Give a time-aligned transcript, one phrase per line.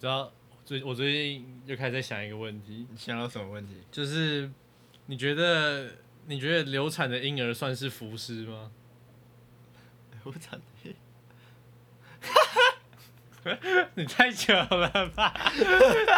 [0.00, 0.32] 知道
[0.64, 3.74] 最我最近又开始在想一个问题，你想到什么问题？
[3.92, 4.50] 就是
[5.04, 5.90] 你觉得
[6.26, 8.70] 你觉得流产的婴儿算是浮尸吗？
[10.24, 10.64] 流产的
[13.94, 15.34] 你太久了吧？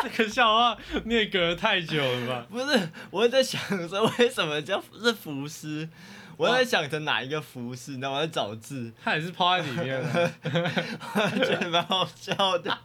[0.03, 2.47] 这个笑话你也隔得太久了吧？
[2.49, 5.89] 不是，我在想说为什么叫是浮尸？
[6.37, 10.33] 我在想着哪一个浮尸，那我在找字，他也是泡在里面的。
[10.45, 12.79] 我觉得蛮好笑的。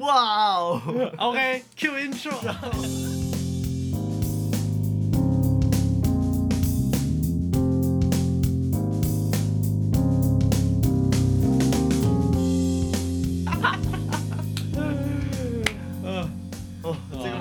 [0.00, 0.80] 哇哦
[1.18, 2.34] ！OK，Q、intro。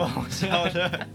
[0.05, 1.07] 好笑的。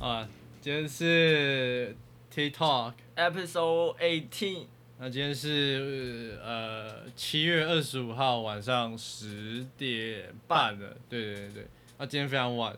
[0.00, 0.26] 啊，
[0.60, 1.96] 今天是
[2.34, 4.66] TikTok，Episode eighteen，
[4.98, 11.66] 那今天是呃七月二十五号晚上十点半了，对对对，
[11.98, 12.76] 那今天非常晚，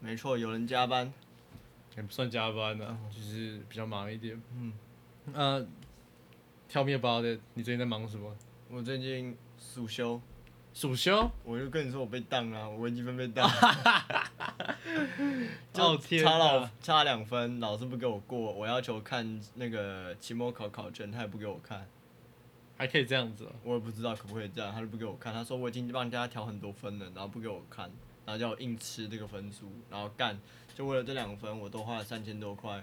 [0.00, 1.12] 没错，有人加班。
[1.96, 4.42] 也不算加班呢、就是比较忙一点。
[4.56, 4.72] 嗯，
[5.32, 5.64] 呃
[6.68, 8.36] ，Tell me about it，你最近在忙什么？
[8.68, 10.20] 我最近暑休，
[10.74, 11.30] 暑休？
[11.44, 13.48] 我就跟你说我被当了，我微积分被当，
[15.74, 16.70] 哦天差老哪！
[16.82, 21.86] 差两分，老师不给我过，我要求看那个期末考考卷，他也不给我看，
[22.76, 27.88] 还可以这样子哦、我也不知道可不可以这样，他就不给我看，他说我已经帮人家调很多分了，然后不给我看，
[28.26, 30.36] 然后叫我硬吃这个分数，然后干，
[30.74, 32.82] 就为了这两分，我都花了三千多块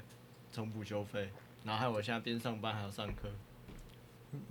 [0.50, 1.30] 从补修费，
[1.66, 3.30] 然后害我现在边上班还要上课，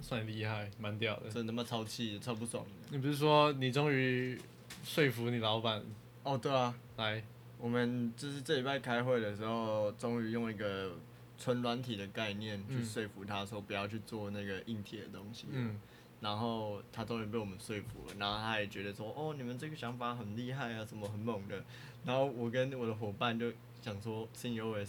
[0.00, 1.31] 算厉害，蛮屌的。
[1.31, 2.70] 真他妈超气，超不爽的。
[2.91, 4.39] 你不是说你终于
[4.84, 5.83] 说服你老板
[6.22, 7.22] 哦，对啊，来？
[7.59, 10.97] 我们就是这礼拜开会的时候，终于用一个
[11.39, 15.47] 纯软体的概念去嗯说服他说不要去做那个硬体的东西。
[15.50, 15.78] 嗯，
[16.20, 21.62] 然后他终于被我们说服了，然后他也觉得说，哦，你们这个想法很厉害啊，什么很猛的。
[22.05, 24.88] 然后我跟我的伙伴就想说，COS，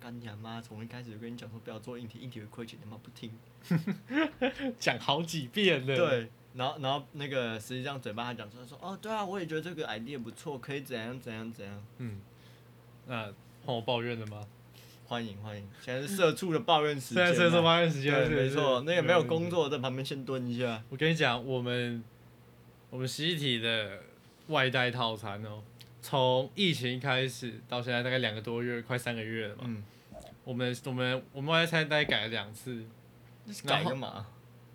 [0.00, 0.60] 干你妈！
[0.60, 3.30] 从一开始就跟你讲说不要做硬体，硬体会亏钱，他妈不听。
[4.80, 11.84] 讲好几遍了。，对，然后然后那个实际上嘴巴还讲出来说，哦，对啊，我也觉得这个 idea 不错，可以怎样怎样怎样。
[11.98, 12.18] 嗯，
[13.06, 13.24] 那
[13.66, 14.46] 换我抱怨了吗？
[15.06, 17.26] 欢迎欢迎，现在是社畜的抱怨时间啊。
[17.26, 19.50] 现在社畜抱怨时间，没错，那个没有工。
[19.50, 20.82] 作在旁边先蹲一下。
[20.88, 22.02] 我跟你讲，我们
[22.88, 24.00] 我们实体的
[24.46, 25.62] 外带套餐哦，
[26.02, 29.62] 从疫情开始到现在大概两个多月，快三个月了嘛。
[29.64, 29.84] 嗯，
[30.44, 32.84] 我们我们我们外带餐大概改了两次，
[33.66, 34.26] 改干嘛？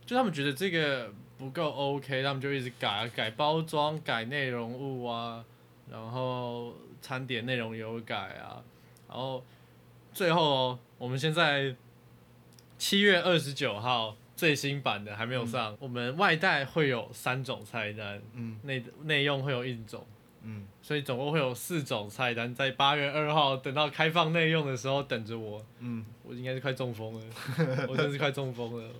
[0.05, 5.43] 就他们觉得这个不够 OK，他们就一直改，改包装、改内容物啊，
[5.91, 8.63] 然后餐点内容有改啊，
[9.09, 9.43] 然后
[10.13, 11.75] 最后哦，我们现在
[12.77, 20.05] 七月二十九号最新版的还没有上，我们外带会有三种菜单，嗯内内用会有一种。
[20.47, 27.25] 嗯，所以总共会有四种菜单，在八月二号等到开放内用的时候等着我，嗯，我应该是快中风了，
[27.89, 28.93] 我真是快中风了。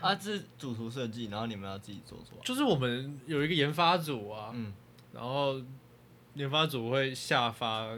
[0.00, 2.38] 啊，这是主图设计，然后你们要自己做做。
[2.44, 4.72] 就是我们有一个研发组啊，嗯
[5.12, 5.60] 然后
[6.34, 7.88] 研发组会下发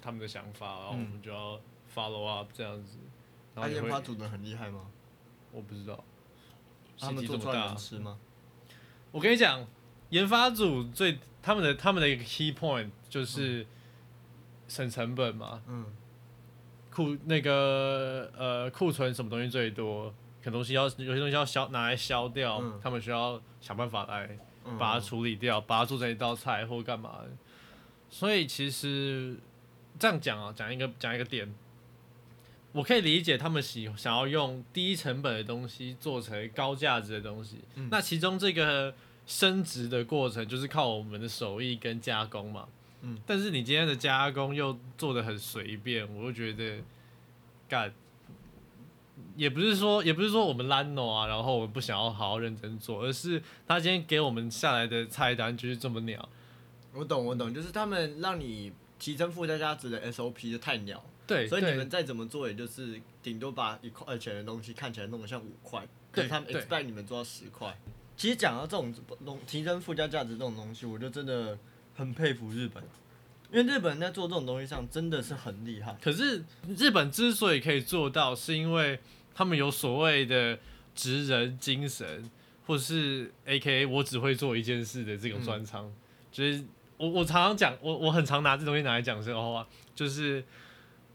[0.00, 1.58] 他们的想法，然后我嗯们就要
[1.94, 2.98] follow up 这样子。
[3.54, 4.82] 然他研发组的很厉害吗？
[5.52, 6.04] 我不知道，
[6.98, 7.76] 他们做出来能。
[7.76, 8.18] 吃吗？
[9.10, 9.64] 我跟你讲，
[10.14, 13.66] 研发组最他们的他们的一个 key point 就是
[14.68, 15.84] 省成本嘛，嗯。
[16.88, 20.08] 库那个呃库存什么东西最多，
[20.40, 22.78] 可能东西要有些东西要消拿来消掉，嗯。
[22.80, 27.18] 他们需要想办法来嗯，把它处理掉，把它做成一道菜或干嘛。
[27.24, 27.30] 的。
[28.08, 29.36] 所以其实
[29.98, 31.52] 这样讲啊，讲一个讲一个点，
[32.70, 37.58] 我可以理解他们喜想要用低成本的东西做成高价值的东西。
[37.74, 37.88] 嗯。
[37.90, 38.94] 那其中这个
[39.26, 42.68] 升值的过程就是靠我们的手艺跟加工嘛。
[43.02, 46.82] 嗯，但是你今天的加工又做的很随便，我就觉得
[47.68, 47.92] 干。
[49.36, 56.28] 也不是说，也不是说我们懒惰啊，然后我们不想要好好认真做，而是他今天给我们下来的菜单就是这么鸟。
[56.92, 67.76] 我懂我懂，就是他们让你提升附加价值的 SOP 就太鸟，对，所以你们再怎么做，也就是顶多把一块钱的东西看起来弄得像五块，可是他们对 expect 你们做到十块。
[68.16, 68.94] 其实讲到这种
[69.24, 71.58] 东提升附加价值这种东西，我就真的
[71.94, 72.82] 很佩服日本，
[73.50, 75.96] 因为日本人在做这种东西上真的是很厉害。
[76.02, 76.44] 可是
[76.76, 78.98] 日本之所以可以做到，是因为
[79.34, 80.58] 他们有所谓的
[80.94, 82.30] 职人精神，
[82.66, 85.92] 或是 A K A 我只会做一件事的这种专长。
[86.30, 86.64] 就是
[86.96, 90.42] 我我常常讲，我我很常拿这东西拿来讲的话，就是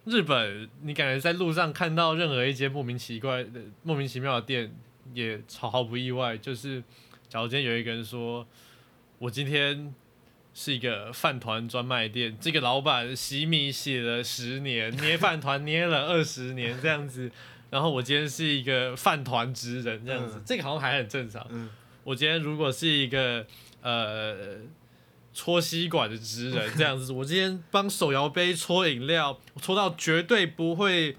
[0.05, 4.73] 日本，你感觉在路上看到任何一间莫名奇怪的、莫名其妙的店，
[5.13, 6.83] 也毫毫不意外，就是
[7.27, 8.45] 假如今天有一个人说，
[9.17, 9.93] 我今天
[10.53, 17.31] 是一个饭团专卖店，这个老板洗米洗了十年，捏饭团捏了二十年这样子，
[17.69, 20.43] 然后我今天是一个饭团职人这样子，嗯。
[20.45, 21.45] 这个好像还很正常。
[21.49, 21.69] 嗯。
[22.03, 23.45] 我今天如果是一个
[23.81, 24.57] 呃
[25.33, 31.15] 搓吸管的职人这样子，我今天帮手摇杯搓饮料，我搓到绝对不会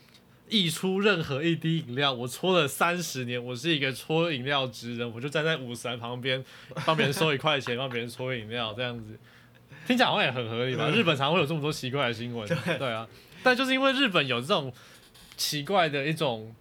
[0.50, 2.12] 溢出任何一滴饮料。
[2.12, 6.44] 我搓了三十年，我是一个搓饮料之人，我就站在五十人旁边
[6.84, 9.18] 帮别人收一块钱，帮别人搓饮料这样子，
[9.86, 10.90] 听起来好像也很合理吧？
[10.90, 12.46] 日本常会有这么多奇怪的新闻，
[12.78, 13.08] 对啊，
[13.42, 14.72] 但就是因为日本有这种
[15.36, 16.54] 奇怪的一种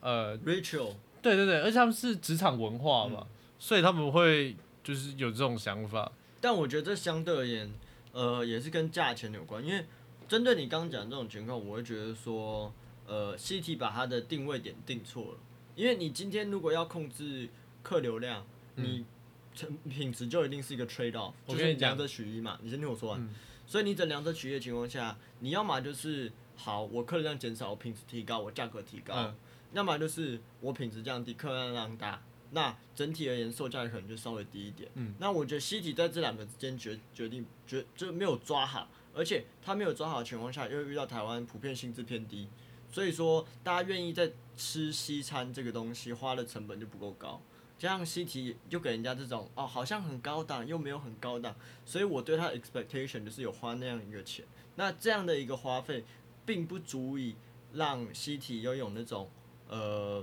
[0.00, 3.26] 呃，Rachel，对对对，而且他们是职场文化嘛，
[3.58, 4.54] 所以他们会
[4.84, 6.10] 就是有这种想法。
[6.40, 7.70] 但我觉得这相对而言，
[8.12, 9.84] 呃，也是跟价钱有关，因为
[10.26, 12.72] 针对你刚刚讲这种情况，我会觉得说，
[13.10, 15.38] 呃，CT 把它的定位点定错了，
[15.74, 17.48] 因为你今天如果要控制
[17.82, 18.46] 客流量，
[18.76, 19.04] 你
[19.52, 23.20] 成品质就一定是一个 trade off，就是两者取一嘛，你先听我说完。
[23.20, 23.28] 嗯
[23.66, 29.34] 所以你在两者取一的情况下，你要么就是好，我客流量减少，我品质提高，我价格提高；嗯
[29.72, 32.20] 要么就是我品质降低，客流量大，
[32.50, 34.90] 那整体而言售价可能就稍微低一点。
[34.94, 42.48] 嗯那我觉得西体在这两个之间决决定决就没有抓好，而且他没有抓好的情况下，又遇到台湾普遍薪资偏低，
[42.90, 47.40] 所以说大家愿意在吃西餐这个东西花的成本就不够高。
[47.78, 51.56] 加上西提就给人家这种哦，好像很高档又没有很高档，
[51.86, 54.44] 所以我对他的 expectation 就是有花那样一个钱。
[54.76, 56.04] 那这样的一个花费，
[56.44, 57.36] 并不足以
[57.72, 59.30] 让西提拥有那种
[59.68, 60.22] 呃，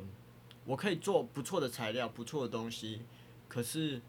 [0.65, 3.01] 我可以做不错的材料、不错的东西，
[3.47, 3.99] 可是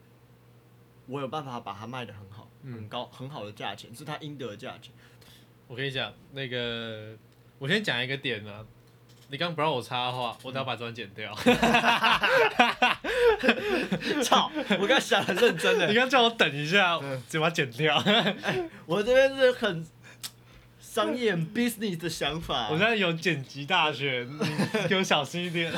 [1.07, 4.93] 我有办法把它卖得很好、很高、很好的价钱，是它应得的价钱。
[5.67, 7.17] 我跟你讲，那个
[7.59, 8.65] 我先讲一个点啊，
[9.31, 11.35] 你刚不让我插话，我等下把这段剪掉。
[14.23, 14.51] 操！
[14.81, 18.03] 我刚想很认真的，你刚叫我等一下，就把它剪掉。
[18.87, 19.87] 我这边是很
[20.81, 22.69] 商业 business 的想法。
[22.71, 24.39] 我现在有剪辑大全，你
[24.89, 25.73] 给我小心一点。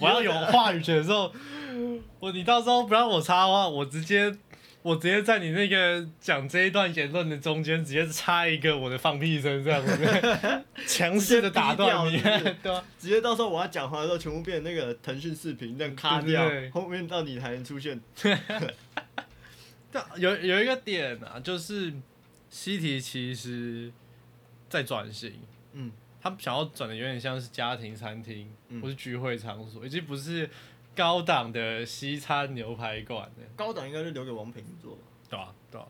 [0.00, 1.32] 我要有话语权的时候，
[2.20, 4.34] 我你到时候不让我插话，我直接
[4.82, 12.20] 我直接在你那个讲这一段言论的中间，直接插一个我的放屁声，这样子， 强势的打断你，
[12.62, 12.82] 对？
[12.98, 18.00] 直接到时候我要讲话的时候，全部变成那个腾讯视频，这样卡掉，后面到你才能出现。
[19.90, 21.92] 但有有一个点啊，就是
[22.48, 23.90] 西提其实
[24.68, 25.32] 在转型，
[25.72, 25.90] 嗯，
[26.20, 28.80] 他们想要转的有点像是家庭餐厅、嗯。
[28.80, 30.48] 或是聚会场所，已经不是
[30.98, 35.02] 高档的西餐牛排馆，高档应该是留给王品做吧。
[35.30, 35.86] 对啊、对啊、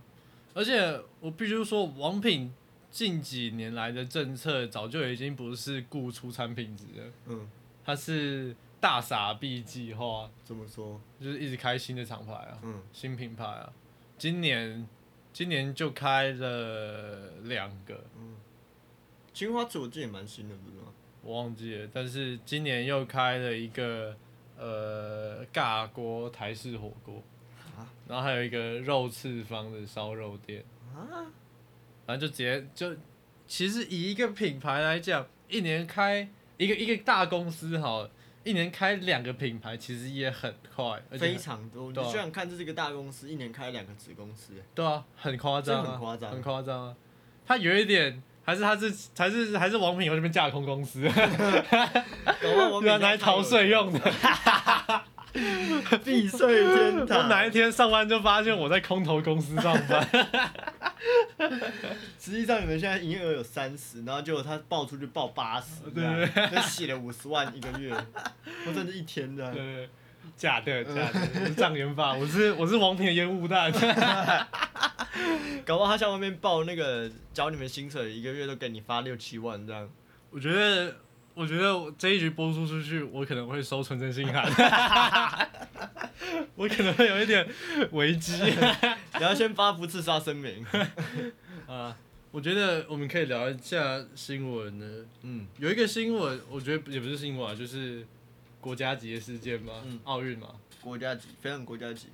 [0.53, 2.53] 而且我必须说，王品
[2.91, 7.49] 近几年来的政策早就已经不是顾出产品质了，嗯，
[7.83, 11.01] 它是大傻逼计划，怎么说？
[11.19, 12.59] 就是一直开新的厂牌啊。
[12.63, 13.73] 嗯，新品牌啊，
[14.19, 14.87] 今年
[15.33, 18.37] 今年就开了两个，嗯
[19.33, 20.93] 青花瓷我记得也蛮新的，不是吗？
[21.23, 24.15] 我忘记了，但是今年又开了一个
[24.59, 27.23] 呃尬锅台式火锅，
[28.09, 30.65] 然后还有一个肉翅方的烧肉店，
[30.95, 31.25] 啊，
[32.05, 32.97] 反正就直接就
[33.47, 38.11] 其实以一个品牌来讲，一年开一个一个大公司好了，
[38.45, 41.89] 一年开两个品牌其实也很快，而且非常多。
[41.89, 42.07] 你对啊。
[42.07, 46.31] 想想看，这是一个大公司，一年开两个子公司，对啊，很夸张、啊，很夸张。
[46.31, 46.97] 很夸张啊。
[47.47, 51.13] 它有一点，还是他是还是还是王品有这边架空公司，搞
[52.55, 54.01] 不好我对啊，拿来逃税用的。
[56.03, 57.29] 避税天我堂。
[57.29, 60.09] 哪一天上班就发现我在空投公司上班，
[62.19, 67.95] 实际上你们现在营业额有三十，然后结果他报出去报八十，对对，那写了五十万一个月，
[68.65, 69.53] 或甚至一天的。
[69.53, 69.91] 对，
[70.39, 73.73] 假的假的，我是障眼法， 我是我是王品的烟雾弹。
[75.67, 79.91] 搞不好他向外面报那个教你们薪水，一个月都给你发六七万这样。
[80.31, 80.95] 我觉得，
[81.35, 84.45] 我觉得我这一局播出出去，我可能会收纯真信函，
[86.55, 87.45] 我可能会有一点
[87.91, 88.35] 危机。
[89.19, 90.65] 你要先发布自杀声明。
[91.67, 91.97] 啊，
[92.31, 94.87] 我觉得我们可以聊一下新闻呢。
[95.23, 98.07] 嗯，有一个新闻，我觉得也不是新闻啊，就是
[98.61, 100.55] 国家级的事件吗嗯，奥运嘛。
[100.81, 102.09] 国家级，非常国家级。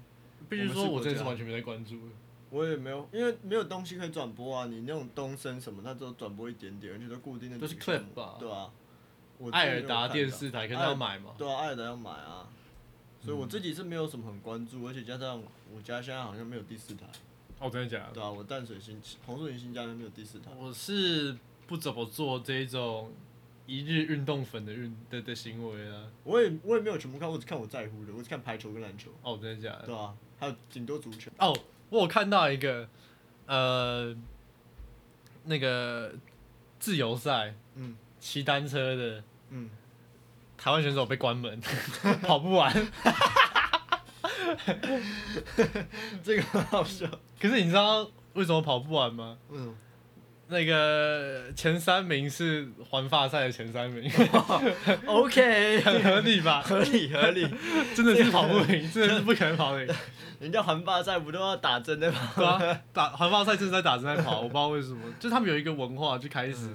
[0.49, 1.99] 必须说，我真的是完全没在关注。
[2.51, 4.67] 我也没有，因为没有东西可以转播啊。
[4.67, 7.59] 你那种东升什么，它只有转播一点点，而且都固定的。
[7.59, 8.71] 都是 clip 吧对啊。
[9.39, 11.33] 我艾尔达电视台可能要买嘛。
[11.37, 12.49] 对啊，艾尔达要买啊。
[13.21, 15.43] 所以我自己是没有什么很关注，而且加上
[15.75, 17.07] 我家现在好像没有第四台，
[17.59, 18.13] 哦，真的假的？
[18.13, 20.51] 对啊，我淡水新红树林新家那边没有第四台。
[20.59, 21.35] 我是
[21.67, 23.11] 不怎么做这种
[23.67, 26.05] 一日运动粉的运的的行为啊。
[26.25, 29.87] 我也我也没有全部看，我只看我在乎的，我只看排球跟篮球，哦，真的假的？
[29.87, 31.31] 对啊，还有挺多足球。
[31.39, 31.57] 哦，
[31.91, 32.89] 我有看到一个，
[33.47, 34.15] 呃，
[35.45, 36.13] 那个
[36.79, 39.71] 自由赛嗯骑单车的嗯，
[40.57, 41.61] 台湾选手被关门，
[42.23, 42.73] 跑不完。
[46.23, 47.07] 这个很好笑。
[47.41, 49.37] 可是你知道为什么跑不完吗？
[49.49, 49.75] 为什么？
[50.55, 54.09] 那个前三名是环发赛的前三名，
[55.05, 56.63] OK， 很合理吧？
[56.63, 57.43] 合理合理。
[57.93, 59.89] 真的是跑不赢，真的是不可能跑赢。
[60.39, 61.99] 人家环发赛不都要打针？
[61.99, 66.69] 对啊，打环发赛就是在打针在跑，我不知道为什么，就他们有一个文化就开始，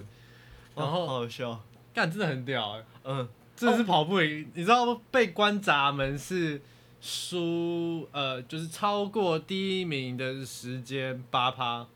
[0.75, 1.57] 然后哦好好笑。
[1.93, 4.51] 干真的很屌哎、嗯，真的是跑不赢。
[4.53, 6.61] 你知道被关闸门是
[7.01, 11.87] 输呃，就是超过第一名的时间八趴，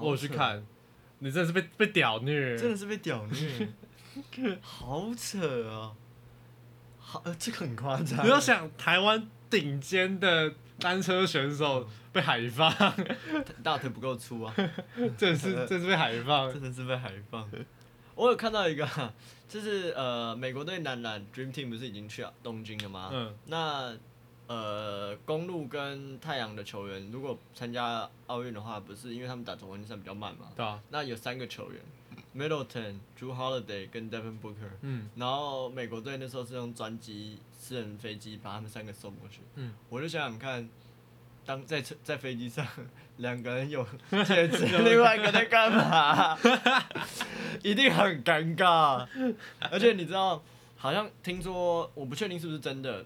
[0.00, 0.64] 我有去看，
[1.20, 3.68] 你真的是被被屌虐，真的是被屌虐，
[4.60, 5.92] 好扯啊！
[6.98, 8.24] 好，呃这个很夸张。
[8.24, 12.72] 你要想台湾顶尖的单车选手被海放，
[13.62, 14.54] 大腿不够粗啊，
[15.16, 16.62] 真的是真的是被海放真。
[16.62, 17.48] 的是被海放。
[18.14, 18.86] 我有看到一个，
[19.48, 23.10] 就是呃，美国队男篮 Dream Team 不是已经去东京了吗？
[23.12, 23.96] 嗯，那
[24.48, 30.46] 呃，公路跟太阳的球员如果参加奥运的话，不是因为他们打总冠军赛比较慢嘛？
[30.56, 31.82] 对啊，那有三个球员
[32.34, 34.70] ，Middleton、Drew Holiday 跟 Devin Booker。
[34.80, 39.42] 嗯，然后美国队那时候是用专机、私人飞机把他们三个送过去。
[39.56, 40.66] 嗯，我就想想看，
[41.44, 42.66] 当在车在飞机上，
[43.18, 43.86] 两个人有
[44.24, 46.38] 戒指，另外一个在干嘛？
[47.62, 49.06] 一定很尴尬。
[49.70, 50.42] 而且你知道，
[50.78, 53.04] 好像听说，我不确定是不是真的。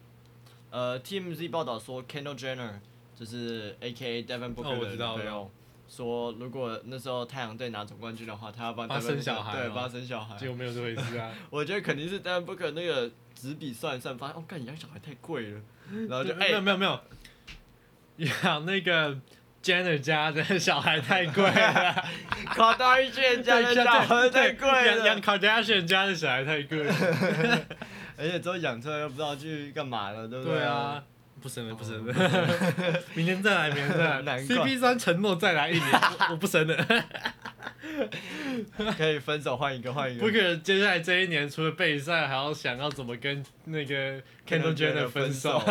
[0.73, 2.71] 呃，TMZ 报道说，Kendall Jenner
[3.15, 4.23] 就是 A.K.A.
[4.25, 5.51] Devin 哦 Booker 我的朋友，
[5.87, 10.35] 说如果那时候太阳队拿总冠军的话，他要帮帮 Devin 他生，小孩对帮他生小孩。
[10.39, 11.31] 结果没有这回事啊。
[11.51, 15.61] 我觉得肯定是 Devin Booker 那个纸笔算一算，发现哦，干养小孩太贵了，
[16.09, 17.01] 然后就哎没哎、有没有没有，
[18.43, 19.15] 养那个
[19.63, 22.05] Jenner 家的小孩太贵了，
[22.47, 26.95] 考到一圈家的小孩太贵了养了，Kardashian 家的小孩太贵了。
[28.17, 31.03] 而且之后养出来又不知道去干嘛了，对不对对啊，
[31.41, 34.23] 不生了不生了哦， 明年再来，明年再来。
[34.23, 36.77] 难怪 CP 三承诺再来一年，我我不生了。
[38.97, 40.25] 可以分手换一个换一个。
[40.25, 45.63] 不可能，接下来这一年除了备赛，还要想要怎么跟那个 Kendall Jenner 分手。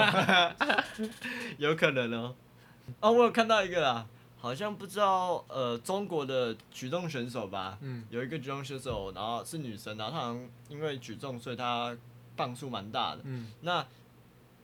[1.58, 2.36] 有可能哦。
[3.00, 4.06] 哦，我有看到一个啦，
[4.38, 11.96] 好像不知道呃中国的举重选手吧，嗯，有一个举重选手，然后是女生，然后她好像因为举重，所以她
[12.36, 13.22] 磅数蛮大的。
[13.24, 13.86] 嗯，那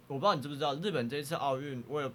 [0.07, 2.09] 我不知道你知不知道，日本这一次奥运，我也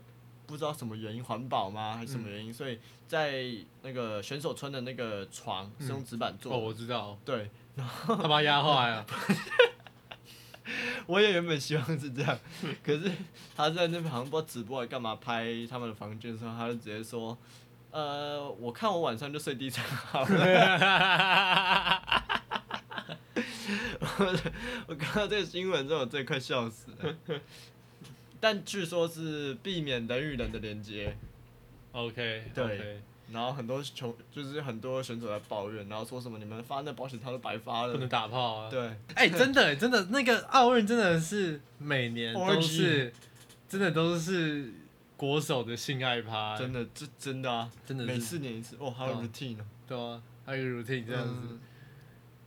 [0.47, 3.45] 不知道什么原因，环保吗还是什么原因，所以在
[3.83, 6.63] 那个选手村的那个床是用纸板做哦，的。
[6.63, 9.07] 我知道，对，他把他压坏了。
[11.07, 12.39] 我也原本希望是这样，
[12.85, 13.11] 可是
[13.57, 17.37] 他在那边好像不知道直播还干嘛拍他们的房间的时候，他就直接说，
[17.91, 22.22] 呃，我看我晚上就睡地上好了。
[24.01, 24.41] 我
[24.89, 27.15] 我看到这个新闻之后，我真的快笑死了。
[28.41, 31.17] 但据说是避免人与人的连接
[31.93, 33.01] ，OK，对
[33.31, 38.09] 然后很多球就是很多选手在抱怨，然后说什么你们发那保险套都白发不能了。
[38.09, 38.71] 打炮啊。
[38.71, 43.11] 对，哎、真的真的，那个奥运真的是每年都是，
[43.69, 44.71] 真的都是
[45.17, 49.65] 国手的性爱趴、真的这真的啊，真的每四年一次，哦，还有 routine 呢。
[49.87, 51.61] 对啊，还有 routine 这样子，嗯。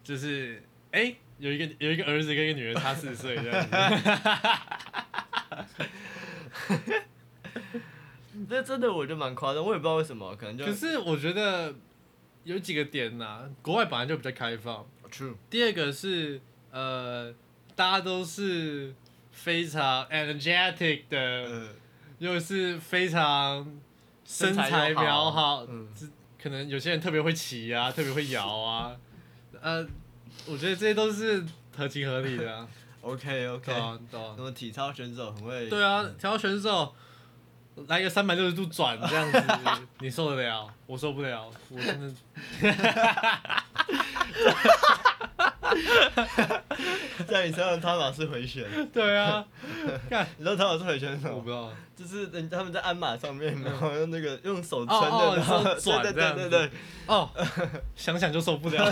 [0.04, 0.62] 就是
[0.96, 3.70] 哎、有一个有一个儿子跟一个女儿差四岁这样子，
[8.50, 11.76] 这真的我觉得蛮夸张，我也不知道为什么，可能就可是我觉得
[12.46, 14.88] 有几个点呐、国外本来就比较开放。
[15.12, 16.40] true，第二个是
[16.72, 17.34] 呃，
[17.76, 18.96] 大家都是
[19.34, 21.70] 非常 energetic 的，呃，
[22.20, 23.66] 又是非常
[24.24, 25.90] 身身材材又好好，嗯。
[26.42, 28.96] 可能有些人特别会骑啊，特别会摇啊，
[29.62, 29.84] 呃，
[30.48, 31.44] 我觉得这些都是
[31.76, 32.68] 合情合理的、 啊
[33.02, 36.94] ，OK OK，对啊，对啊那，么体操选手很会，对啊，体操选手
[37.88, 39.44] 来个三百六十度转这样子，
[40.00, 40.68] 你受得了？
[40.88, 42.14] 我受不了，我真的。
[47.28, 49.44] 在你身上他老是回旋，对啊，
[50.10, 51.36] 看，你知道他老是回旋是什么？
[51.36, 51.72] 我不知道。
[51.96, 56.72] 就是人他们在鞍马上面，然后用那个用手撑哦哦的，然后转对这样对对对
[57.08, 57.30] 哦，
[57.96, 58.84] 想想就受不了。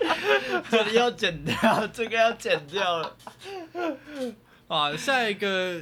[0.00, 3.16] 对， 这里要剪掉，这个要剪掉了。
[4.68, 5.80] 啊，下一个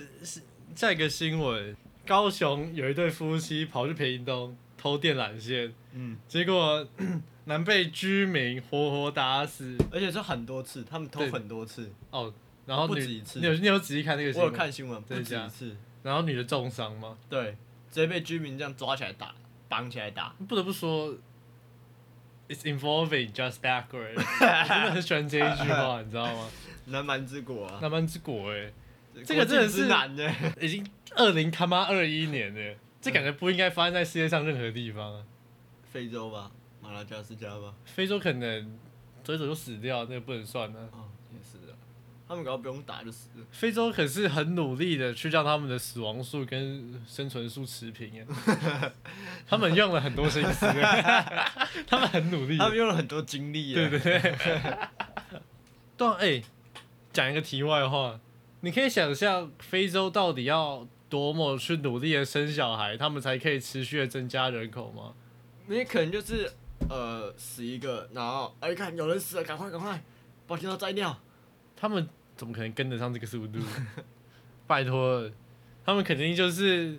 [0.75, 6.87] 下一个新闻，高雄有一对夫妻跑去屏东，偷电缆线，嗯，结果
[7.45, 9.77] 男被居民活活打死。
[9.91, 12.33] 而且是很多次，他们偷对很多次，哦，
[12.67, 14.53] 然后女不止一次你有你有仔细看那个我有新闻？
[14.53, 17.17] 看新闻，不真的假的止一次，然后女的重伤吗？
[17.29, 17.57] 对，
[17.91, 19.35] 直接被居民这样抓起来打，
[19.69, 21.15] 绑起来打，不得不说
[22.49, 26.51] ，it's involving just backward，我真的很喜欢这一句话，你知道吗？
[26.87, 28.73] 南蛮之国啊，南蛮之国哎、
[29.25, 30.87] 这个真的是境之南呢，已经
[31.17, 35.25] 二零他妈二一年了，这感觉不应该发生在世界上任何地方啊。
[35.91, 36.51] 非洲吧，
[36.81, 38.79] 马拉加斯加吧，非洲可能
[39.23, 40.89] 走一走就死掉，那个不能算的，
[42.29, 48.27] 他们搞不用打就死了，非洲可是很努力的去让他们的死亡数跟生存数持平耶，
[49.49, 50.67] 他们用了很多心思，
[51.89, 52.59] 他们很努力。
[52.59, 54.21] 他们用了很多精力，对对对。
[55.97, 56.43] 对啊， 哎、
[57.13, 58.21] 讲一个题外话，
[58.61, 65.15] 你可以想象非洲到底要多么去努力的生小孩，他们才可以持续的增加人口吗？
[65.67, 66.53] 你可能就是
[66.91, 70.03] 呃死一个，然后哎看有人死了，赶快赶快
[70.47, 71.19] 把镜头摘掉，
[71.77, 72.09] 他们
[72.39, 73.59] 怎么可能跟得上这个速度？
[74.67, 75.29] 拜托，
[75.85, 76.99] 他们肯定就是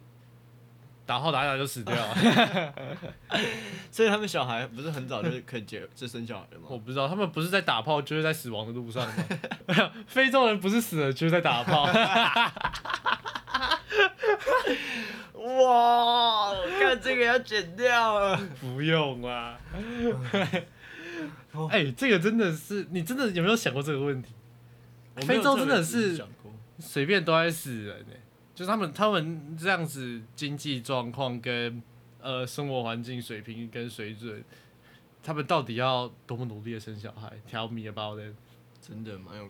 [1.06, 2.74] 打炮打打就死掉了。
[3.90, 6.68] 所以他们小孩不是很早就可以结就生小孩了吗？
[6.70, 9.14] 我不知道，他们不是在打炮，就是在死亡的路上吗？
[10.08, 11.86] 非洲人不是死了，就是在打炮。
[15.64, 18.38] 哇，看这个要剪掉了。
[18.60, 19.58] 不用啊。
[21.72, 24.34] 哎、这个真的是，你真的有没有想过这个问题？
[25.20, 26.24] 我非洲真的是
[26.80, 28.14] 随便都在死人呢、
[28.56, 31.82] 就是他们他们这样子经济状况跟
[32.22, 34.44] 呃生活环境水平跟水准，
[35.22, 38.36] 他们到底要多么努力的生小孩？Tell me about it。
[38.82, 39.50] 真的蛮有，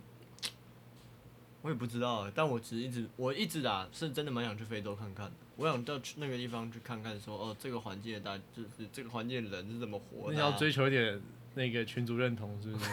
[1.61, 5.31] 我也不知道欸，但我只是一直我一直啊，是真的蛮想去非洲看看的。
[5.55, 10.33] 我想到去那个地方去看看说哦，这个环境的大就是这个环境的人是怎么活的、啊。
[10.33, 11.21] 你要追求一点
[11.55, 12.85] 那个群族认同，是不是？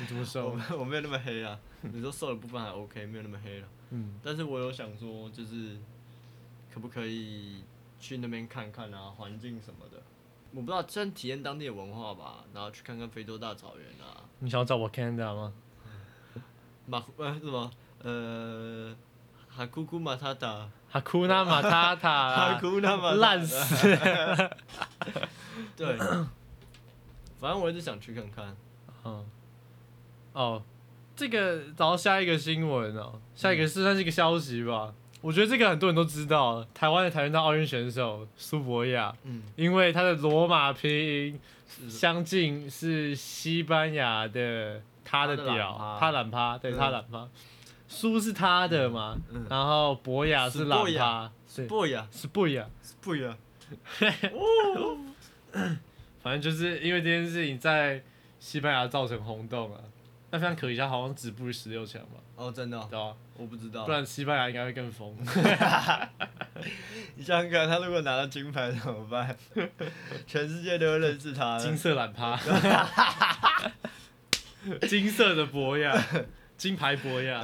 [0.00, 0.54] 你怎么 我瘦？
[0.54, 3.68] 没我没有那么黑啊，你说瘦的部分还 OK，没有那么黑了。
[3.90, 5.78] 嗯，但是我有想说，就是
[6.72, 7.62] 可不可以
[7.98, 10.02] 去那边看看啊，环境什么的。
[10.52, 15.52] 我不知道，先体验当地的文化吧，然后去看看非洲大草原啊，你想要找我 Canada 吗？
[16.86, 17.70] 马呃什么
[18.02, 18.96] 呃，
[19.48, 23.86] 哈库库马塔塔，哈库纳马塔塔哈，库纳马烂死！
[25.76, 25.98] 对，
[27.38, 28.56] 反正我一直想去看看。
[29.04, 29.26] 嗯，
[30.32, 30.62] 哦，
[31.18, 34.94] 这个然后下一个新闻哦，下一个是算是一个消息吧。
[35.20, 41.40] 我觉得这个很多人都知道，台湾的跆拳道奥运选手苏博亚，嗯，因为他的罗马拼音
[41.88, 46.78] 相近是西班牙的他的屌，他懒趴，对嗯。
[46.78, 47.28] 他懒趴，
[47.88, 49.44] 苏是他的嘛，嗯。
[49.50, 52.64] 然后博雅是懒趴，是博雅，是博雅，
[53.00, 53.36] 不呀，
[56.22, 58.00] 反正就是因为这件事情在
[58.38, 59.80] 西班牙造成轰动啊。
[60.30, 63.14] 那非常可惜，他好像止步于十六强吧，哦，真的哦、对啊？
[63.36, 63.92] 我不知道不。
[63.92, 65.16] 然西班牙应该会更疯。
[67.16, 69.34] 你想想看，他如果拿到金牌怎么办？
[70.26, 71.76] 全世界都会认识他金。
[71.76, 72.36] 色懒趴，
[74.86, 75.96] 金色的博雅，
[76.58, 77.42] 金牌博雅，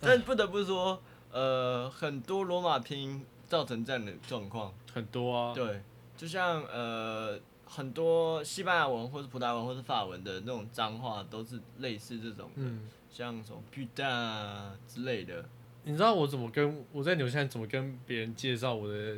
[0.00, 4.72] 但不得不说，呃，很多罗马拼造成这样的状况。
[4.94, 5.52] 很多啊。
[5.54, 5.82] 对，
[6.16, 15.44] 就像呃，很多西班牙文或是葡萄牙文或是法文的那种脏话，都是类似这种的，嗯，像什么 puta 啊之类的。
[15.84, 19.16] 你知道我怎么跟我在纽西兰怎么跟别人介绍我的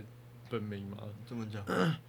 [0.48, 0.98] 本名吗？
[1.28, 1.64] 这么讲，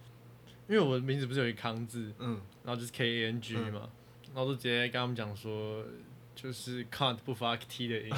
[0.68, 3.88] 因为我的名字不是有一个康字，嗯，然后就是 K A N G 嘛，
[4.34, 5.84] 然后就直接跟他们讲说，
[6.34, 8.10] 就是 can't 不发 T 的音，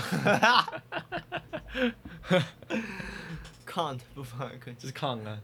[3.66, 5.40] can't 不发 T，就是 con 啊，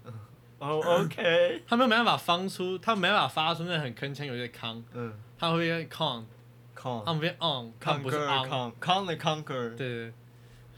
[0.60, 5.12] 哦，OK， 他们没办法发出，他们没办法发出那很铿锵有些康，嗯。
[5.38, 9.74] 他会变 con，，con 他们变 on，康不是 on，con con the conquer。
[9.74, 10.12] 对对，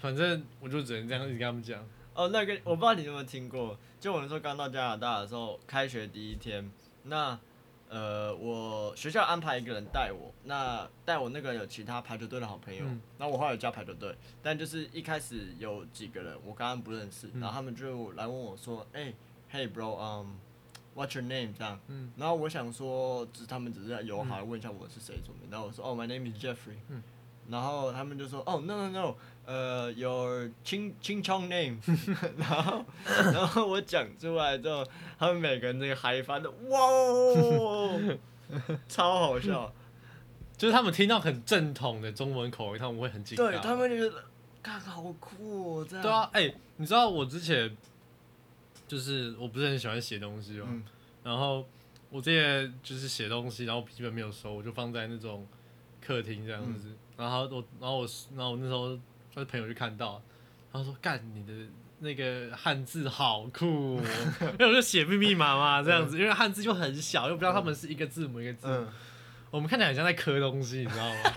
[0.01, 6.71] 反正我就只能这样一直跟他们讲，哦，那个我不知道你有没有听过，就我那时候刚到加拿大的时候，开学第一天，
[7.03, 7.37] 那
[7.89, 13.01] 呃，我学校安排一个人带我，那带我那个有其他排球队的好朋友，嗯。
[13.19, 17.41] 那我后来有加排球队，但就是一开始有几个人我刚刚不认识，嗯。
[17.41, 19.13] 然后他们就来问我说，哎、
[19.61, 21.53] e y bro，um，what's your name?
[21.57, 22.11] 这样，嗯。
[22.17, 27.03] 然后我想说，只他们只是友好地问一下我是谁什么的，然后我说，哦、m y name is Jeffrey，、嗯。
[27.49, 31.77] 然后他们就说，哦、n o no no，呃，your 青青청 name，
[32.39, 34.87] 然后然后我讲出来之后，
[35.19, 38.01] 他们每个人那个嗨翻的，哇哦，
[38.89, 39.73] 超好笑，
[40.57, 43.45] 就是他们听到很正统的中文口音，他们会很紧张。
[43.45, 44.25] 对他们就觉得，
[44.63, 47.77] 看好酷哦，这样，对啊，哎、你知道我之前
[48.93, 50.83] 就是我不是很喜欢写东西嘛，嗯
[51.25, 51.67] 然后
[52.11, 55.47] 我这些就是写东西，然后笔记本没有收，我就放在那种
[56.05, 56.89] 客厅这样子。
[57.17, 58.95] 然后我，然后我，然后我那时候
[59.35, 60.23] 他的朋友就看到，
[60.71, 61.53] 他说：“干你的
[62.01, 64.05] 那个汉字好酷、哦！”
[64.59, 68.87] 因为我就写密密麻麻这样子，因为汉字就很小，又不知道他们是一个字母一个字
[69.51, 71.31] 我们看起来很像在刻东西，你知道吗？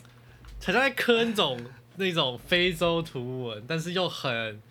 [0.64, 1.60] 很像在刻那种
[1.96, 4.62] 那种非洲图文，但是又很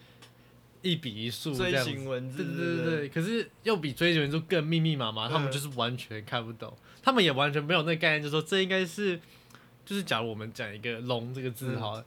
[0.84, 1.90] 一笔一竖这锥样子。
[1.90, 9.20] 形文字，对对对对，可是又比追求文字更密密麻麻，他们嗯就是完全看不懂，他们也完全没有那个概念，就说这应该是，
[9.86, 12.06] 就是假如我们讲一个“龙”这个字嗯好了，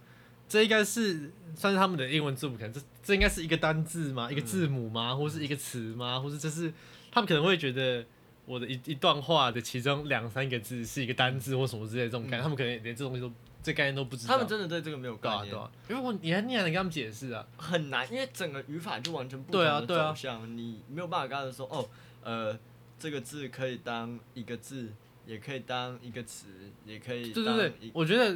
[0.49, 4.31] 这应该是算是他们的英文字母，可能这这应该是一个单字吗？
[4.31, 5.15] 一个嗯字母吗？
[5.15, 6.21] 或是一个词吗？
[6.21, 6.73] 或是这是
[7.11, 8.05] 他们可能会觉得
[8.45, 13.33] 我的一一段话的其中两三个字是一个单字或什么之类的这种感觉，嗯他们可能连这东西都
[13.67, 14.35] 这概念都不知道。
[14.35, 17.45] 他们真的对这个没有概念，啊对啊，因为我你还你还能跟他们解释啊？
[17.57, 21.89] 很难，因为整个语法就完全不同的走向，你没有办法跟他们说哦，
[22.23, 22.57] 呃，
[22.97, 24.93] 这个字可以当一个字，
[25.27, 26.47] 也可以当一个词，
[26.85, 28.33] 也可以当对对对，我觉得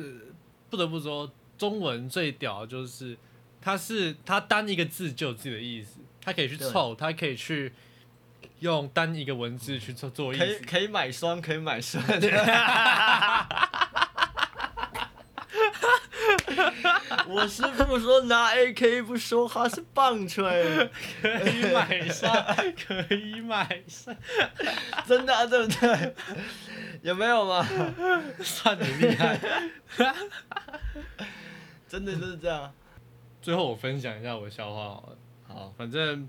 [0.68, 3.16] 不得不说，中文最屌的就是
[3.60, 7.72] 它是它单一个字就有自己的意思，它可以去凑，它可以去
[8.58, 10.44] 用单一个文字去做做意思。
[10.44, 12.02] 可以可以买双，可以买双。
[17.28, 22.32] 我师傅说拿 AK 不说话是棒槌，可以买上，
[22.86, 24.14] 可以买上，
[25.06, 26.14] 真的、啊、对不对？
[27.02, 27.66] 有没有嘛？
[28.40, 29.38] 算你厉害。
[31.88, 32.72] 真的就是这样。
[33.42, 35.16] 最后我分享一下我的笑话好了，
[35.48, 36.28] 好，反正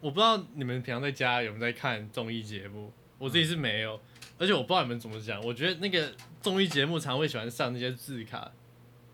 [0.00, 4.00] 我不知道你们平常在家有没有在看综艺节目，我自己是没有，
[4.38, 6.10] 而且我不知道你们怎么讲，我觉得那个
[6.40, 8.50] 综艺节目常会喜欢上那些字卡，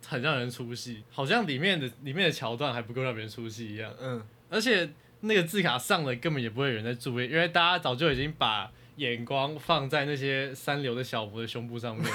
[0.09, 4.88] 很让人出戏，好像里面的里面的桥段还不够让别人出戏一样，嗯，而且
[5.21, 12.07] 那个字卡上了根本也不会有人在注意，因为大家早就已经把眼光放在那些三流的小博的胸部上面，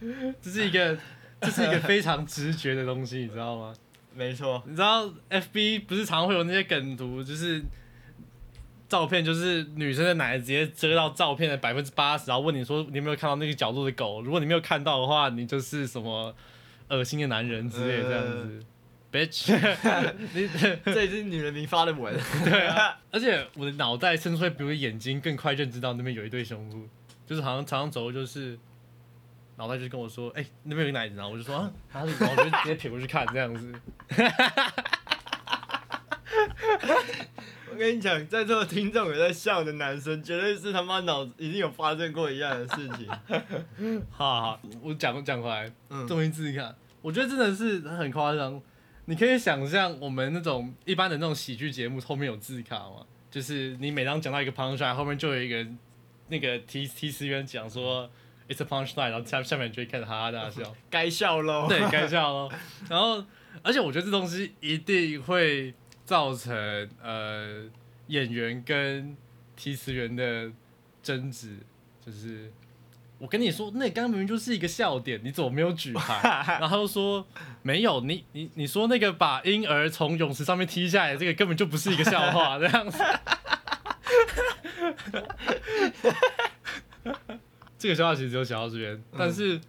[0.42, 0.98] 这是一个
[1.40, 3.72] 这是一个非常直觉的东西，你知道吗？
[4.12, 4.60] 没错。
[4.66, 7.62] 你知道 FB 不是常会有那些梗图，就是
[8.90, 14.20] 照片，就是女生的奶直接遮到照片的百分之八十，然后问你说你有没有看到那个角落的狗？
[14.20, 16.34] 如果你没有看到的话，你就是什么
[16.88, 18.64] 恶心的男人之类的这样子。
[19.12, 19.52] bitch，
[20.34, 20.48] 你
[20.92, 22.12] 这也是女人民发的文。
[22.44, 26.88] 对啊，而且我的脑袋甚至会比我的眼睛更快认知到那边有一对胸部，
[27.26, 28.58] 就是好像常常走路就是
[29.56, 33.72] 脑袋就跟我说，哎、那边有个奶子，然后我就说啊哪里，然后我就直接撇过去看这样子。
[37.80, 43.08] 我跟你讲，在座的听众有在笑的男生，绝对是他妈脑子一定有发生过一样的事情。
[44.12, 48.60] 好好，我讲讲回来，嗯，综艺字卡，我觉得真的是很夸张。
[49.06, 53.06] 你可以想象我们那种一般的那种喜剧节目后面有字卡吗？
[53.30, 55.66] 就是你每当讲到一个 punchline，后面就有一个
[56.28, 58.10] 那个提提词员讲说
[58.46, 60.76] it's a punchline，然后下下面就会开始哈哈大笑。
[60.90, 61.66] 该笑喽。
[61.66, 62.50] 对，该笑喽。
[62.90, 63.24] 然后，
[63.62, 65.72] 而且我觉得这东西一定会
[66.10, 66.52] 造成
[67.00, 67.62] 呃
[68.08, 69.16] 演员跟
[69.54, 70.50] 提词员的
[71.00, 71.56] 争执，
[72.04, 72.50] 就是
[73.16, 76.58] 我跟你说，那刚刚明明就是一个笑点，你怎么没有举牌？
[76.58, 77.24] 然后他就说
[77.62, 82.98] 没有，你你你说那个把婴儿从泳池上面踢下来，这个根本就不是一个笑话，这样子。
[87.78, 89.60] 这个笑话其实只有讲到这边，但是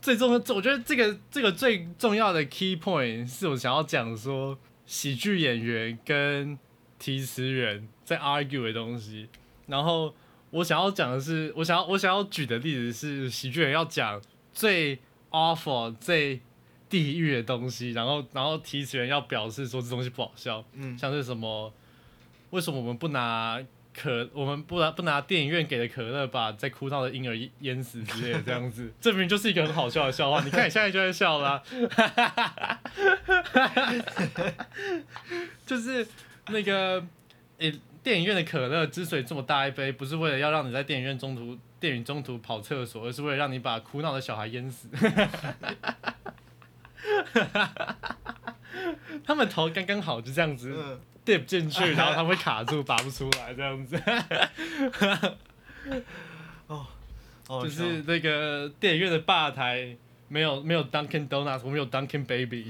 [0.00, 6.58] 最重要，我觉得这个这个最重要的 key point 是我想要讲说，喜剧演员跟
[6.98, 9.28] 提词人在 argue 的东西。
[9.66, 10.14] 然后
[10.50, 14.20] 我想要讲的是，我想要我想要举的例子是，喜剧人要讲
[14.52, 14.98] 最
[15.30, 16.40] awful 最
[16.88, 21.72] 地狱的东西，然后然后提词人要表示说这东西不好笑，嗯，像是什么，
[22.50, 23.60] 为什么我们不拿
[23.92, 30.42] 可，我们不拿不拿电影院给的可乐把在哭闹的婴儿淹死之类的这样子， 这明明就是一个很好笑的笑话。
[30.44, 31.60] 你看你现在就在笑啦、
[35.66, 36.06] 就是
[36.48, 37.02] 那个
[37.58, 44.88] 诶、电影院的可乐之所以这么大一杯，不是为了要让你在电影院中途电影中途跑厕所，而是为了让你把苦恼的小孩淹死。
[49.24, 53.96] 他们头刚刚好，就这样子嗯，dip 进去，然后他会卡住，拔不出来，这样子。
[56.66, 56.86] 哦，
[57.62, 59.96] 就是那个电影院的吧台
[60.34, 62.68] 没有没有 Dunkin' Donuts，我们有 Dunkin' Baby。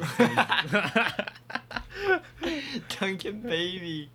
[2.91, 4.11] Dunkin' Baby。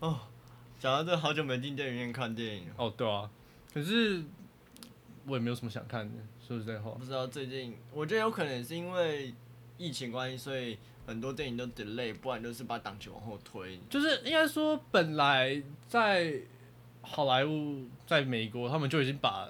[0.00, 0.20] 哦，
[0.78, 2.74] 讲到这，好久没进电影院看电影了。
[2.76, 3.30] 哦，对啊，
[3.72, 4.22] 可是
[5.24, 6.90] 我也没有什么想看的，说实在话。
[6.90, 9.32] 不知道最近，我觉得有可能是因为
[9.78, 13.80] 疫情关系，所以很多电影都 delay，不然就是把档期往后推。
[13.88, 16.34] 就是应该说，本来在
[17.00, 19.48] 好莱坞，在美国，他们就已经把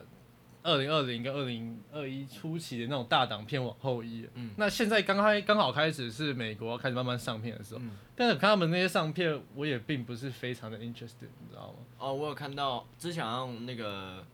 [0.62, 4.29] 二零二零跟二零二一初期的那种大档片往后移。
[4.35, 11.79] 嗯那现在刚开刚好开始是美国开始慢慢上片的时候，嗯，但是看他们那些上片，我也并不是非常的 interested，你知道吗？
[11.99, 14.25] 哦，我有看到之前好像那个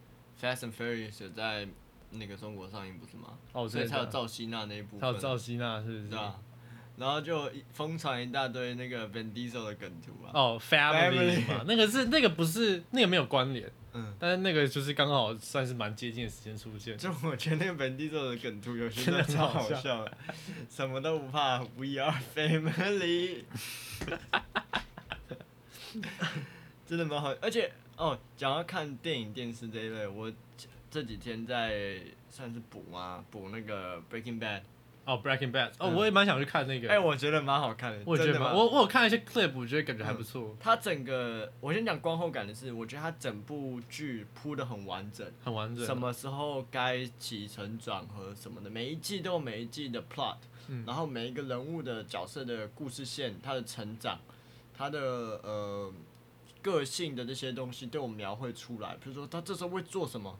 [0.40, 1.68] Fast and Furious 在
[2.10, 3.38] 那个中国上映，不是吗？
[3.52, 5.00] 哦，所以才有赵，赵希娜那一部分。
[5.00, 6.08] 还有赵希娜，是不是？
[6.08, 6.36] 对啊，
[6.96, 10.30] 然后就疯传一大堆那个 Vin Diesel 的梗图啊。
[10.32, 16.96] 哦，family Family 嘛，那个是那个不是那个没有关联，嗯，但是那个就是刚好算是蛮接近的时间出现。
[16.98, 20.16] 就我觉得那个 Vin Diesel 的梗图有些 真的超好笑好笑的，
[20.68, 23.44] 什么都不怕，We are family。
[26.86, 30.30] 真的蛮好，而且哦，讲到看电影、电视这一类，我
[30.90, 33.24] 这几天在算是补嘛？
[33.30, 34.60] 补那个 Breaking Bad，
[35.06, 36.90] 哦，Breaking Bad，哦，嗯我也蛮想去看那个。
[36.90, 45.86] 哎、我觉得蛮好看的，我觉得蛮，我我有看一些 clip，我觉得感觉还不错，它整个，我先讲观后感的是，我觉得它整部剧铺的很完整，很完整。
[45.86, 45.96] 什？
[45.96, 54.18] 么时候该起承转合什么的，每一季都有每一季的 plot，、嗯然后每一个人物的角色的故事线，他的成长，
[54.76, 54.98] 他的
[55.44, 55.92] 呃
[56.60, 58.94] 个性的这些东西都有描绘出来。
[58.96, 60.36] 比如说他这时候会做什么，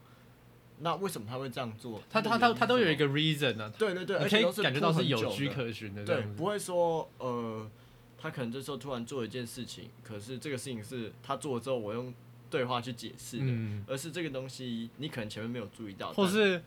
[0.79, 2.01] 那为什么他会这样做？
[2.09, 7.69] 他他他他都有一个 reason 啊，对对对，而且都是感觉到是有据可循的对，不会说呃，
[8.17, 12.13] 他可能这时候突然做一件事情，可是这个事情是他做了之后，我用
[12.49, 16.61] 对话去解释的，嗯，而是这个东西你可能前面没有注意到，或是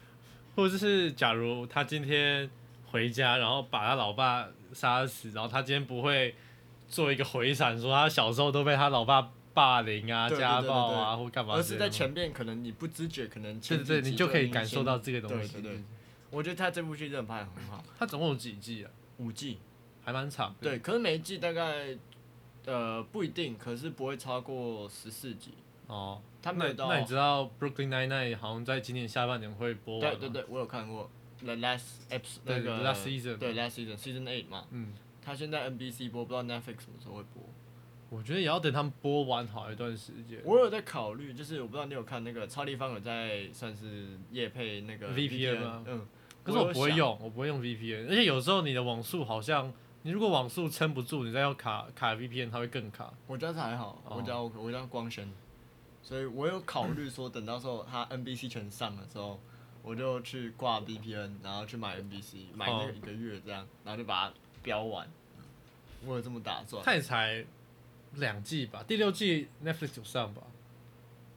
[0.56, 2.50] 或者是假如他今天
[2.90, 6.34] 回家，然后把他老爸杀死，然后他今天不会
[6.88, 15.52] 做一个回闪，说他小时候都被他老爸霸凌啊、家暴啊或干嘛而是在前面可能你不知觉，可能对对对，你就可以感受到这个东西。
[15.54, 15.82] 对对对，
[16.30, 18.90] 我觉得他这部剧真的拍的很好，他总共有几季啊？
[19.18, 19.58] 五季，
[20.02, 20.54] 还蛮长。
[20.62, 21.94] 对，可是每一季大概
[22.64, 25.52] 呃不一定，可是不会超过十四集。
[25.88, 30.00] 哦，他没有到那那你知道 Brooklyn Nine Nine 好像在今年下半年会播？
[30.00, 31.10] 对对对，我有看过
[31.44, 36.80] The Last Episode 那对个 Last Season 对 Last Season Season Eight 嘛，嗯，他现在 NBC 播，不知道 Netflix
[36.80, 37.42] 什么时候会播。
[38.10, 40.40] 我觉得也要等他们播完好一段时间。
[40.44, 46.06] 我有在考虑，就是我不知道你有看那个超立方有在算是夜配那个 VPN 吗嗯，
[46.42, 53.14] 可是我，不会用，我不会用 VPN，而且有时候你的网速好像，你如果网速撑不住，你再要卡卡 VPN，它会更卡。
[53.28, 55.32] 我家是还好，哦我家我家光纤，
[56.02, 59.38] 所以我有考虑说，等到时候它 NBC 全上的时候，
[59.82, 65.08] 我就去挂 VPN，然后去买 NBC，买那个一个月这样，然后就把它标完。
[66.04, 66.82] 我有这么打算。
[66.84, 67.44] 它也才
[68.14, 70.42] 两季吧，第六季 Netflix 有上吧，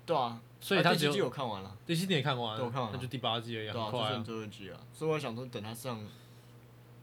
[0.06, 1.78] 对啊，所以它啊第七季我看完了。
[1.86, 4.24] 第七季也看完了，对我看完了那就第八季而已，对啊，很快啊就剩。
[4.24, 6.04] 最后一季了，所以我想说等它上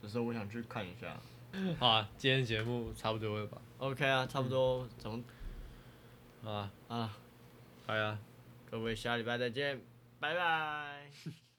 [0.02, 1.16] 的时候，我想去看一下。
[1.78, 5.22] 好啊，今天节目差不多了吧？OK 啊，差不多从
[6.42, 7.16] 好啊，啊，
[7.86, 8.18] 拜啊。
[8.70, 9.80] 各位下礼拜再见，
[10.20, 11.10] 拜拜。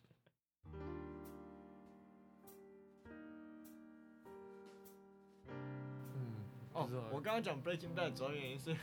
[6.74, 8.76] 哦我刚刚讲 Breaking Bad 主要原因是，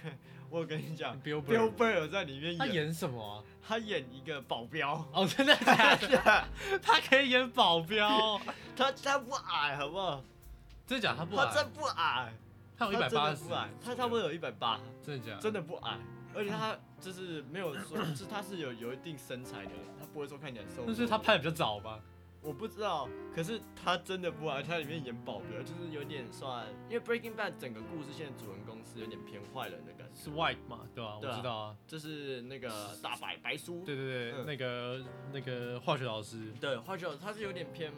[0.51, 3.45] 我有跟你讲 Bill，Bill Burr，Burr 在里面演，他演什么啊？
[3.67, 6.49] 他演一个保镖，哦，真的假的？
[6.83, 8.41] 他可以演保镖？
[8.77, 10.23] 他他不矮，好不好？
[10.87, 11.19] 真的假的？
[11.19, 12.33] 他不矮，他真不矮，
[12.77, 13.45] 他有一百八十
[13.83, 15.41] 他差不多有一百八，真的假的？
[15.41, 15.99] 真的不矮，
[16.35, 20.85] 而且他就是没有说， 就是他是有有一定身材的，他不会说看起来瘦。
[20.87, 21.99] 那是他拍的比较早吧？
[22.41, 30.89] 我不知道，可是他真的不矮，他里面演保镖，就是有点算，因为 Breaking Bad 整个故事线的主人公是有点偏坏人的感觉，是 White 嘛？
[30.95, 31.19] 对吧？
[31.21, 31.77] 我知道啊。
[31.87, 37.93] 就是那个大白白叔，对对对，嗯那个那个化学老师，对，化学老师他是有点偏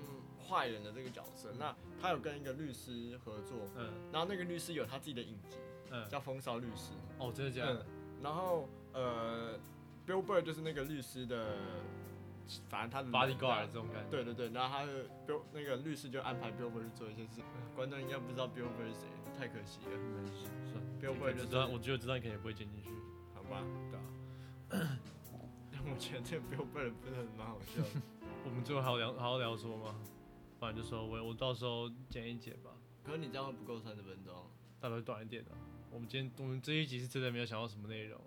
[0.48, 1.52] 坏人的这个角色。
[1.58, 5.58] 那他有跟一个律师合作，嗯然后那个律师有他自己的影集，
[5.90, 6.92] 嗯，叫《风骚律师》。
[7.22, 7.86] 哦，真的假嗯的？，
[8.22, 9.58] 然后呃
[10.06, 11.56] ，Bill Burr 就是那个律师的，
[12.68, 14.10] 反正他的 bodyguard 这种感觉。
[14.10, 17.40] 对对对，然后他的 Bill 那个律师就安排 Bill 去做一些事，
[17.74, 19.08] 观众应该不知道 Bill 是谁，
[19.38, 20.90] 太可惜了，没事，算了。
[21.00, 22.90] Bill 就知道，我觉得知道你肯定不会剪进去。
[23.34, 23.62] 好吧？
[23.90, 24.98] 对啊，
[25.72, 28.02] 但 我觉得这个 Bill Burr 真的蛮好笑的。
[28.44, 29.94] 我们最后还要聊，还要聊说吗？
[30.58, 32.70] 不然就说我我到时候剪一剪吧，
[33.02, 34.34] 可是你这样会不够三十分钟。
[34.78, 35.50] 大概短一点的。
[35.90, 38.20] 我们今天我们这一集是真的没有想到什么内容。